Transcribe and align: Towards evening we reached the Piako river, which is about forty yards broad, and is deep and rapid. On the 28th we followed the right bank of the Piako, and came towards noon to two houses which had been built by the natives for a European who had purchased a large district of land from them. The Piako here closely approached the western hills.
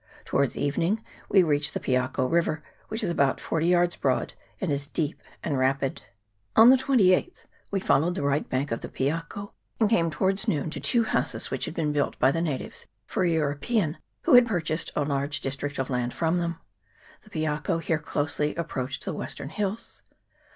Towards 0.25 0.57
evening 0.57 1.05
we 1.29 1.43
reached 1.43 1.75
the 1.75 1.79
Piako 1.79 2.25
river, 2.27 2.63
which 2.87 3.03
is 3.03 3.11
about 3.11 3.39
forty 3.39 3.67
yards 3.67 3.95
broad, 3.95 4.33
and 4.59 4.71
is 4.71 4.87
deep 4.87 5.21
and 5.43 5.59
rapid. 5.59 6.01
On 6.55 6.71
the 6.71 6.75
28th 6.75 7.45
we 7.69 7.79
followed 7.79 8.15
the 8.15 8.23
right 8.23 8.49
bank 8.49 8.71
of 8.71 8.81
the 8.81 8.89
Piako, 8.89 9.51
and 9.79 9.91
came 9.91 10.09
towards 10.09 10.47
noon 10.47 10.71
to 10.71 10.79
two 10.79 11.03
houses 11.03 11.51
which 11.51 11.65
had 11.65 11.75
been 11.75 11.91
built 11.93 12.17
by 12.17 12.31
the 12.31 12.41
natives 12.41 12.87
for 13.05 13.23
a 13.25 13.29
European 13.29 13.99
who 14.23 14.33
had 14.33 14.47
purchased 14.47 14.89
a 14.95 15.03
large 15.05 15.39
district 15.39 15.77
of 15.77 15.91
land 15.91 16.15
from 16.15 16.39
them. 16.39 16.57
The 17.21 17.29
Piako 17.29 17.77
here 17.79 17.99
closely 17.99 18.55
approached 18.55 19.05
the 19.05 19.13
western 19.13 19.49
hills. 19.49 20.01